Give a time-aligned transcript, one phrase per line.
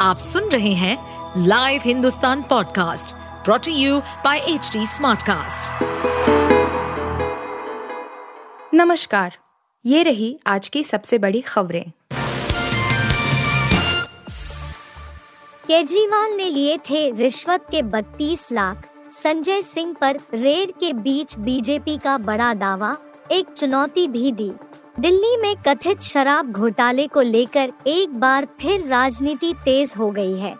[0.00, 0.96] आप सुन रहे हैं
[1.46, 5.82] live Hindustan podcast brought to you by H Smartcast.
[8.74, 9.36] नमस्कार
[9.86, 11.92] ये रही आज की सबसे बड़ी खबरें।
[15.66, 21.96] केजरीवाल ने लिए थे रिश्वत के 32 लाख। संजय सिंह पर रेड के बीच बीजेपी
[21.96, 22.96] का बड़ा दावा
[23.32, 24.52] एक चुनौती भी दी।
[24.98, 30.54] दिल्ली में कथित शराब घोटाले को लेकर एक बार फिर राजनीति तेज हो गई है।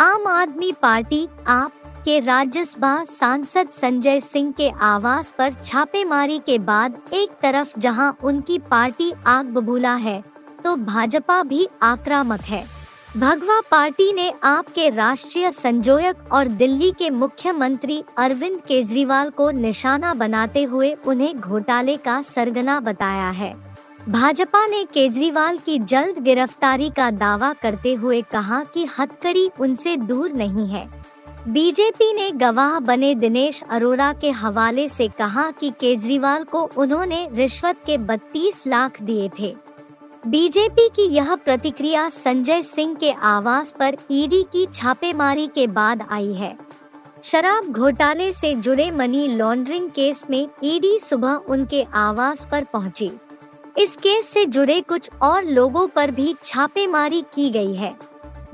[0.00, 1.72] आम आदमी पार्टी, आप,
[2.04, 8.58] के राज्यसभा सांसद संजय सिंह के आवास पर छापेमारी के बाद एक तरफ़ जहाँ उनकी
[8.70, 10.22] पार्टी आग बबूला है
[10.64, 12.64] तो भाजपा भी आक्रामक है।
[13.16, 20.62] भगवा पार्टी ने आपके राष्ट्रीय संजोयक और दिल्ली के मुख्यमंत्री अरविंद केजरीवाल को निशाना बनाते
[20.62, 23.54] हुए उन्हें घोटाले का सरगना बताया है।
[24.08, 30.32] भाजपा ने केजरीवाल की जल्द गिरफ्तारी का दावा करते हुए कहा कि हथकड़ी उनसे दूर
[30.32, 30.88] नहीं है।
[31.48, 37.76] बीजेपी ने गवाह बने दिनेश अरोड़ा के हवाले से कहा कि केजरीवाल को उन्होंने रिश्वत
[37.86, 39.69] के 32 लाख दिए थे।
[40.26, 46.32] बीजेपी की यह प्रतिक्रिया संजय सिंह के आवास पर ईडी की छापेमारी के बाद आई
[46.32, 46.56] है
[47.22, 53.10] शराब घोटाले से जुड़े मनी लॉन्ड्रिंग केस में ईडी सुबह उनके आवास पर पहुँची।
[53.78, 57.94] इस केस से जुड़े कुछ और लोगों पर भी छापेमारी की गई है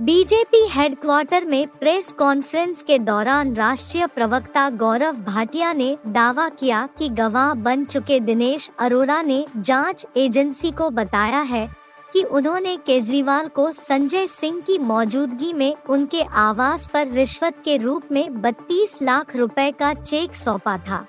[0.01, 7.09] बीजेपी हेडक्वार्टर में प्रेस कॉन्फ्रेंस के दौरान राष्ट्रीय प्रवक्ता गौरव भाटिया ने दावा किया कि
[7.09, 11.69] गवाह बन चुके दिनेश अरोड़ा ने जाँच एजेंसी को बताया है
[12.13, 18.03] कि उन्होंने केजरीवाल को संजय सिंह की मौजूदगी में उनके आवास पर रिश्वत के रूप
[18.13, 21.07] में 32 लाख रुपए का चेक सौंपा था।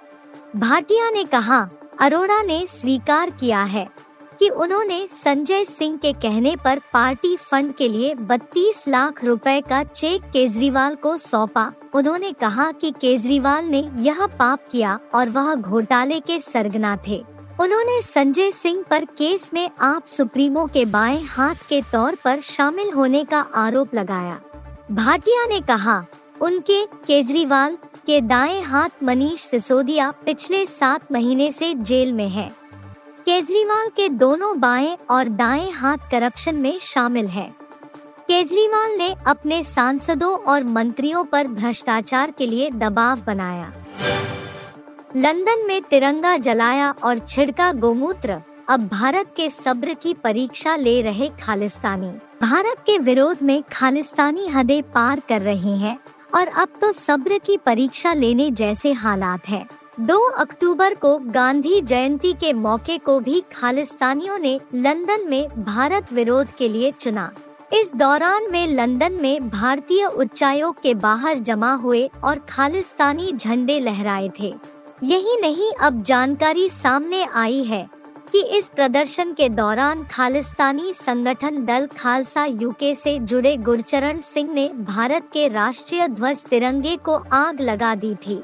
[0.55, 4.06] भाटिया ने कहा, अरोड़ा ने स्वीकार किया है।
[4.39, 9.83] कि उन्होंने संजय सिंह के कहने पर पार्टी फंड के लिए 32 लाख रुपए का
[9.83, 16.19] चेक केजरीवाल को सौंपा। उन्होंने कहा कि केजरीवाल ने यह पाप किया और वह घोटाले
[16.19, 17.25] के सरगना थे।
[17.62, 22.91] उन्होंने संजय सिंह पर केस में आप सुप्रीमो के बाएँ हाथ के तौर पर शामिल
[22.91, 24.39] होने का आरोप लगाया।
[24.91, 26.06] भाटिया ने कहा,
[26.41, 32.66] उनके, केजरीवाल, के दाएँ हाथ मनीष सिसोदिया पिछले सात महीने से जेल में है।
[33.27, 37.49] केजरीवाल के दोनों बाएँ और दाएँ हाथ करप्शन में शामिल हैं।
[38.27, 43.71] केजरीवाल ने अपने सांसदों और मंत्रियों पर भ्रष्टाचार के लिए दबाव बनाया
[45.15, 51.29] लंदन में तिरंगा जलाया और छिड़का गोमूत्र अब भारत के सब्र की परीक्षा ले रहे
[51.41, 52.11] खालिस्तानी
[52.41, 55.97] भारत के विरोध में खालिस्तानी हदें पार कर रहे हैं
[56.35, 59.67] और अब तो सब्र की परीक्षा लेने जैसे हालात हैं।
[59.97, 66.47] 2 अक्टूबर को गांधी जयंती के मौके को भी खालिस्तानियों ने लंदन में भारत विरोध
[66.58, 67.30] के लिए चुना।
[67.74, 74.30] इस दौरान वे लंदन में भारतीय उच्चायोग के बाहर जमा हुए और खालिस्तानी झंडे लहराए
[74.40, 74.53] थे।
[75.03, 77.88] यही नहीं, अब जानकारी सामने आई है
[78.31, 84.68] कि इस प्रदर्शन के दौरान खालिस्तानी संगठन दल खालसा यूके से जुड़े गुरचरण सिंह ने
[84.80, 88.40] भारत के राष्ट्रीय ध्वज तिरंगे को आग लगा दी थी।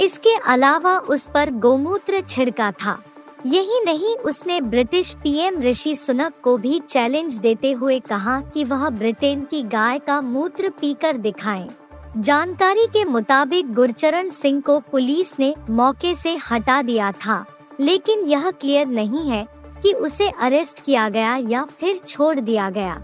[0.00, 2.98] इसके अलावा उस पर गोमूत्र छिड़का था
[3.46, 8.88] यही नहीं, उसने ब्रिटिश पीएम ऋषि सुनक को भी चैलेंज देते हुए कहा कि वह
[8.88, 11.68] ब्रिटेन की गाय का मूत्र पीकर दिखाएँ।
[12.16, 17.44] जानकारी के मुताबिक गुरचरण सिंह को पुलिस ने मौके से हटा दिया था,
[17.80, 19.46] लेकिन यह क्लियर नहीं है
[19.82, 23.00] कि उसे अरेस्ट किया गया या फिर छोड़ दिया गया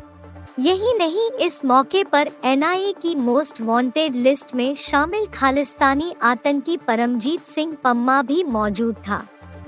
[0.59, 7.45] यही नहीं, इस मौके पर एनआईए की मोस्ट वांटेड लिस्ट में शामिल खालिस्तानी आतंकी परमजीत
[7.45, 9.21] सिंह पम्मा भी मौजूद था,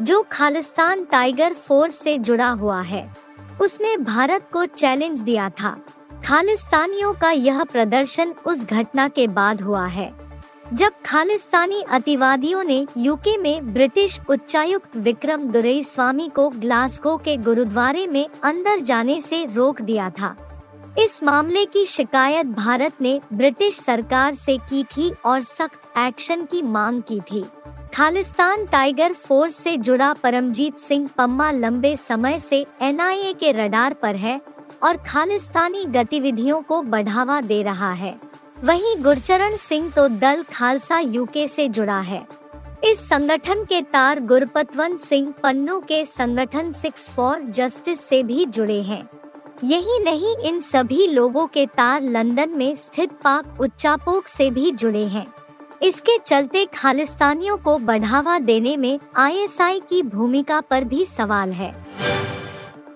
[0.02, 3.08] जो खालिस्तान टाइगर फोर्स से जुड़ा हुआ है।
[3.60, 5.76] उसने भारत को चैलेंज दिया था।
[6.26, 10.12] खालिस्तानियों का यह प्रदर्शन उस घटना के बाद हुआ है,
[10.74, 18.06] जब खालिस्तानी अतिवादियों ने यूके में ब्रिटिश उच्चायुक्त विक्रम दुरई स्वामी को ग्लासगो के गुरुद्वारे
[18.06, 20.36] में अंदर जाने से रोक दिया था।
[20.98, 26.62] इस मामले की शिकायत भारत ने ब्रिटिश सरकार से की थी और सख्त एक्शन की
[26.62, 27.44] मांग की थी।
[27.94, 34.16] खालिस्तान टाइगर फोर्स से जुड़ा परमजीत सिंह पम्मा लंबे समय से एनआईए के रडार पर
[34.16, 34.40] है
[34.82, 38.14] और खालिस्तानी गतिविधियों को बढ़ावा दे रहा है।
[38.64, 42.26] वहीं गुरचरण सिंह तो दल खालसा यूके से जुड़ा है।
[42.84, 48.80] इस संगठन के तार गुरपतवंत सिंह पन्नू के संगठन सिक्स फॉर जस्टिस से भी जुड़े
[48.82, 49.02] हैं।
[49.64, 55.04] यही नहीं, इन सभी लोगों के तार लंदन में स्थित पाक उच्चापोक से भी जुड़े
[55.04, 55.26] हैं।
[55.82, 61.74] इसके चलते खालिस्तानियों को बढ़ावा देने में आईएसआई की भूमिका पर भी सवाल है।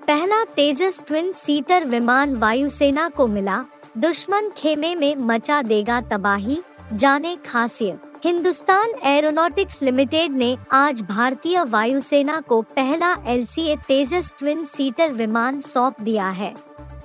[0.07, 3.65] पहला तेजस ट्विन सीटर विमान वायुसेना को मिला,
[3.99, 6.59] दुश्मन खेमे में मचा देगा तबाही,
[6.93, 15.13] जाने खासियत। हिंदुस्तान एरोनॉटिक्स लिमिटेड ने आज भारतीय वायुसेना को पहला एलसीए तेजस ट्विन सीटर
[15.13, 16.55] विमान सौंप दिया है।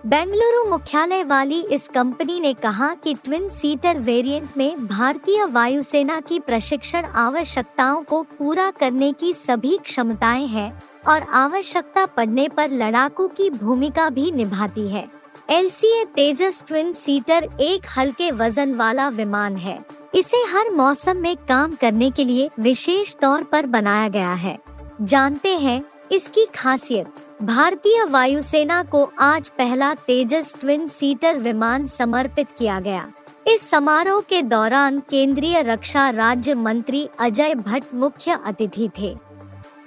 [0.05, 6.39] बेंगलुरु मुख्यालय वाली इस कंपनी ने कहा कि ट्विन सीटर वेरिएंट में भारतीय वायुसेना की
[6.39, 10.71] प्रशिक्षण आवश्यकताओं को पूरा करने की सभी क्षमताएँ हैं
[11.07, 15.07] और आवश्यकता पड़ने पर लड़ाकू की भूमिका भी निभाती है।
[15.49, 21.71] एलसीए तेजस ट्विन सीटर एक हल्के वज़न वाला विमान है। इसे हर मौसम में काम
[21.71, 24.57] करने के लिए विशेष तौर पर बनाया गया है।
[25.01, 27.07] जानते हैं इसकी खासियत,
[27.41, 33.07] भारतीय वायुसेना को आज पहला तेजस ट्विन सीटर विमान समर्पित किया गया।
[33.47, 39.15] इस समारोह के दौरान केंद्रीय रक्षा राज्य मंत्री अजय भट्ट मुख्य अतिथि थे।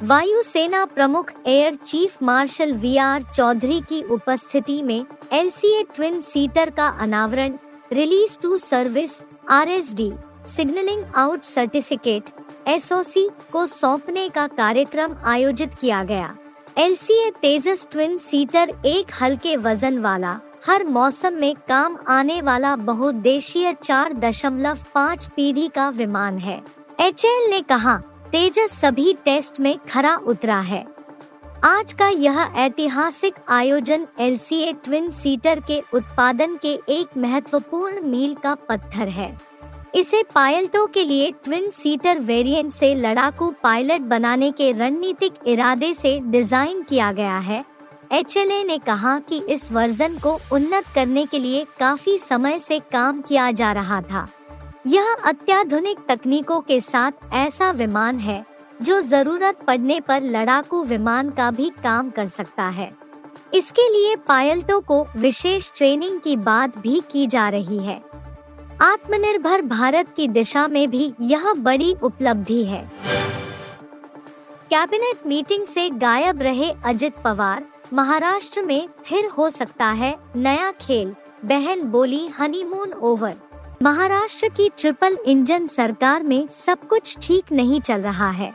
[0.02, 6.86] वायुसेना प्रमुख air chief marshal V R Chaudhary की उपस्थिति में एलसीए ट्विन सीटर का
[7.00, 7.56] अनावरण
[7.92, 10.12] release to service R S D
[10.46, 12.30] signalling out certificate
[12.68, 16.34] S O C को सौंपने का कार्यक्रम आयोजित किया गया।
[16.76, 22.40] L C A Tejas twin seater एक हल्के वज़न वाला, हर मौसम में काम आने
[22.42, 26.60] वाला बहुद्देशीय चार दशमलव पाँच पीढ़ी का विमान है।
[27.00, 27.96] एच एल ने कहा,
[28.32, 30.84] तेजस सभी टेस्ट में खरा उतरा है।
[31.64, 38.54] आज का यह ऐतिहासिक आयोजन एलसीए ट्विन सीटर के उत्पादन के एक महत्वपूर्ण मील का
[38.68, 39.30] पत्थर है।
[39.94, 46.18] इसे पायलटों के लिए ट्विन सीटर वेरिएंट से लड़ाकू पायलट बनाने के रणनीतिक इरादे से
[46.20, 47.64] डिज़ाइन किया गया है।
[48.12, 53.20] एचएलए ने कहा कि इस वर्जन को उन्नत करने के लिए काफ़ी समय से काम
[53.20, 54.28] किया जा रहा था।
[54.86, 58.44] यह अत्याधुनिक तकनीकों के साथ ऐसा विमान है
[58.82, 62.90] जो ज़रूरत पड़ने पर लड़ाकू विमान का भी काम कर सकता है।
[63.54, 68.00] इसके लिए पायलटों को विशेष ट्रेनिंग की बात भी की जा रही है।
[68.82, 72.82] आत्मनिर्भर भारत की दिशा में भी यह बड़ी उपलब्धि है।
[74.70, 81.14] कैबिनेट मीटिंग से गायब रहे अजित पवार, महाराष्ट्र में फिर हो सकता है नया खेल,
[81.44, 83.34] बहन बोली हनीमून ओवर।
[83.82, 88.52] महाराष्ट्र की ट्रिपल इंजन सरकार में सब कुछ ठीक नहीं चल रहा है।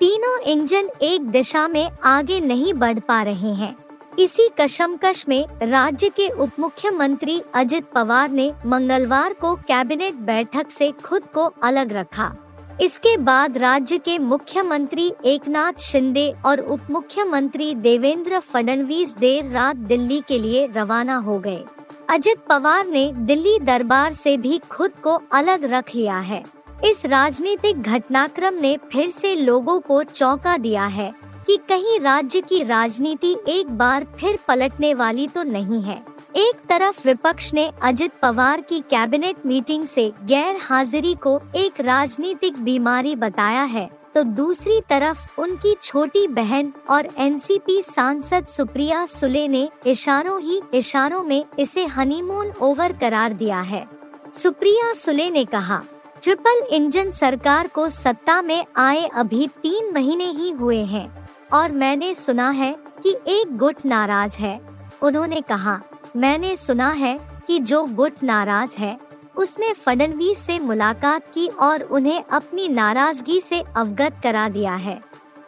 [0.00, 3.76] तीनों इंजन एक दिशा में आगे नहीं बढ़ पा रहे हैं।
[4.18, 10.90] इसी कशमकश में राज्य के उप मुख्यमंत्री अजित पवार ने मंगलवार को कैबिनेट बैठक से
[11.04, 12.34] खुद को अलग रखा।
[12.80, 20.20] इसके बाद राज्य के मुख्यमंत्री एकनाथ शिंदे और उप मुख्यमंत्री देवेंद्र फडणवीस देर रात दिल्ली
[20.20, 21.64] के लिए रवाना हो गए।
[22.10, 26.42] अजित पवार ने दिल्ली दरबार से भी खुद को अलग रख लिया है।
[26.84, 31.12] इस राजनीतिक घटनाक्रम ने फिर से लोगों को चौंका दिया है
[31.46, 36.02] कि कहीं राज्य की राजनीति एक बार फिर पलटने वाली तो नहीं है।
[36.36, 42.62] एक तरफ़ विपक्ष ने अजित पवार की कैबिनेट मीटिंग से गैर हाजिरी को एक राजनीतिक
[42.62, 49.68] बीमारी बताया है तो दूसरी तरफ़ उनकी छोटी बहन और एनसीपी सांसद सुप्रिया सुले ने
[49.86, 53.86] इशारों ही इशारों में इसे हनीमून ओवर करार दिया है।
[54.34, 55.82] सुप्रिया सुले ने कहा
[56.22, 61.08] ट्रिपल इंजन सरकार को सत्ता में आए अभी तीन महीने ही हुए हैं
[61.52, 64.60] और मैंने सुना है कि एक गुट नाराज़ है
[65.02, 65.80] उन्होंने कहा,
[66.16, 68.98] मैंने सुना है कि जो गुट नाराज़ है,
[69.36, 75.00] उसने फडनवीस से मुलाकात की और उन्हें अपनी नाराज़गी से अवगत करा दिया है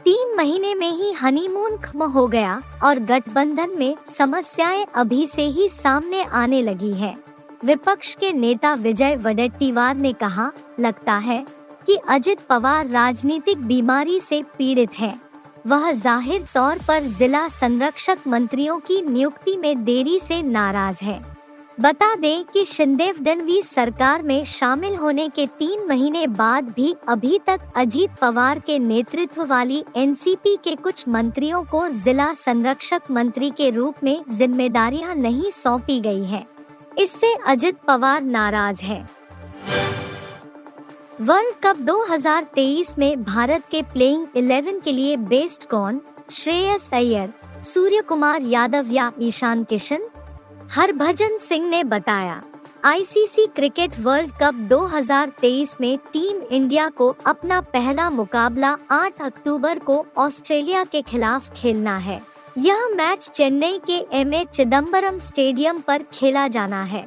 [0.05, 5.69] तीन महीने में ही हनीमून खत्म हो गया और गठबंधन में समस्याएँ अभी से ही
[5.69, 7.17] सामने आने लगी हैं।
[7.61, 10.51] विपक्ष के नेता विजय वडेट्टीवार ने कहा,
[10.81, 11.45] लगता है
[11.87, 15.21] कि अजित पवार राजनीतिक बीमारी से पीड़ित हैं।
[15.67, 21.21] वह ज़ाहिर तौर पर जिला संरक्षक मंत्रियों की नियुक्ति में देरी से नाराज़ है
[21.79, 27.39] बता दें कि शिंदेव फडणवीस सरकार में शामिल होने के तीन महीने बाद भी अभी
[27.47, 33.71] तक अजीत पवार के नेतृत्व वाली एनसीपी के कुछ मंत्रियों को जिला संरक्षक मंत्री के
[33.71, 36.47] रूप में जिम्मेदारियाँ नहीं सौंपी गई हैं।
[36.99, 39.01] इससे अजित पवार नाराज़ है।
[41.21, 46.01] वर्ल्ड कप 2023 में भारत के प्लेइंग 11 के लिए बेस्ट कौन?
[46.31, 50.09] श्रेयस अय्यर सूर्य कुमार यादव या ईशान किशन?
[50.71, 52.43] हरभजन सिंह ने बताया
[52.85, 60.05] आईसीसी क्रिकेट वर्ल्ड कप 2023 में टीम इंडिया को अपना पहला मुकाबला 8 अक्टूबर को
[60.17, 62.21] ऑस्ट्रेलिया के खिलाफ खेलना है।
[62.59, 67.05] यह मैच चेन्नई के एम ए चिदम्बरम स्टेडियम पर खेला जाना है।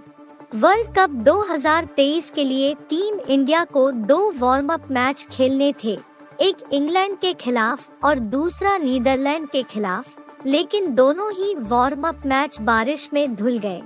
[0.55, 5.98] वर्ल्ड कप 2023 के लिए टीम इंडिया को दो वार्म अप मैच खेलने थे,
[6.41, 10.15] एक इंग्लैंड के खिलाफ और दूसरा नीदरलैंड के खिलाफ,
[10.46, 13.81] लेकिन दोनों ही वार्म अप मैच बारिश में धुल गए।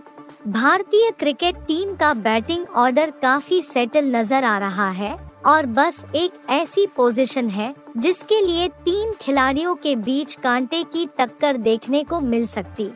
[0.49, 6.39] भारतीय क्रिकेट टीम का बैटिंग ऑर्डर काफ़ी सेटल नज़र आ रहा है और बस एक
[6.51, 12.45] ऐसी पोजीशन है जिसके लिए तीन खिलाड़ियों के बीच कांटे की टक्कर देखने को मिल
[12.47, 12.89] सकती।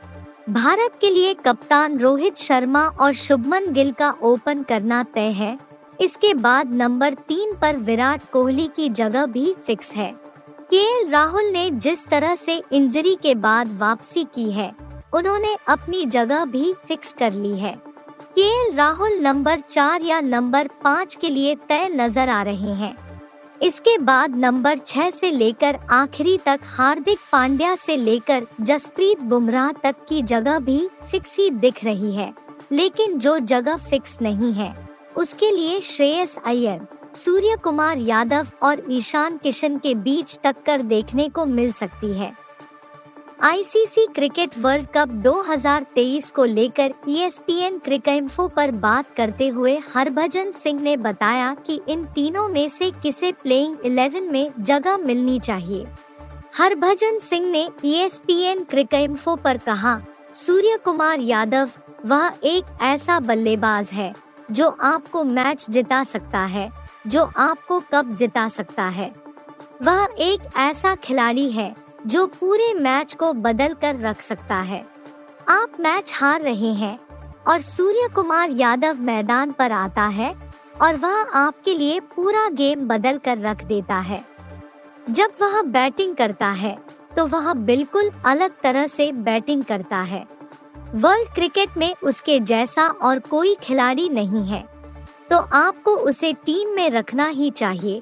[0.50, 5.58] भारत के लिए कप्तान रोहित शर्मा और शुभमन गिल का ओपन करना तय है।
[6.02, 10.12] इसके बाद नंबर तीन पर विराट कोहली की जगह भी फिक्स है।
[10.72, 14.72] के राहुल ने जिस तरह से इंजरी के बाद वापसी की है,
[15.14, 17.76] उन्होंने अपनी जगह भी फिक्स कर ली है।
[18.36, 22.96] के राहुल नंबर चार या नंबर पाँच के लिए तय नज़र आ रहे हैं।
[23.62, 29.96] इसके बाद नंबर छह से लेकर आखिरी तक हार्दिक पांड्या से लेकर जसप्रीत बुमराह तक
[30.10, 32.34] की जगह भी फिक्स ही दिख रही है।
[32.72, 34.74] लेकिन जो जगह फिक्स नहीं है,
[35.18, 41.46] उसके लिए श्रेयस अय्यर, सूर्य कुमार यादव और ईशान किशन के बीच टक्कर देखने को
[41.46, 42.32] मिल सकती है।
[43.44, 50.82] आईसीसी क्रिकेट वर्ल्ड कप 2023 को लेकर ईएसपीएन क्रिकेइंफो पर बात करते हुए हरभजन सिंह
[50.82, 55.88] ने बताया कि इन तीनों में से किसे प्लेइंग 11 में जगह मिलनी चाहिए।
[56.58, 60.02] हरभजन सिंह ने ईएसपीएन क्रिकेइंफो पर कहा,
[60.34, 61.70] सूर्य कुमार यादव,
[62.06, 64.14] वह एक ऐसा बल्लेबाज है,
[64.52, 66.72] जो आपको मैच जिता सकता है,
[67.08, 69.14] जो आपको कप जिता सकता है।
[69.84, 74.84] वह एक ऐसा खिलाड़ी है जो पूरे मैच को बदल कर रख सकता है।
[75.50, 77.00] आप मैच हार रहे हैं
[77.48, 80.34] और सूर्य कुमार यादव मैदान पर आता है
[80.82, 84.24] और वह आपके लिए पूरा गेम बदल कर रख देता है।
[85.10, 86.78] जब वह बैटिंग करता है
[87.16, 90.26] तो वह बिल्कुल अलग तरह से बैटिंग करता है।
[90.96, 94.64] वर्ल्ड क्रिकेट में उसके जैसा और कोई खिलाड़ी नहीं है
[95.32, 98.02] तो आपको उसे टीम में रखना ही चाहिए।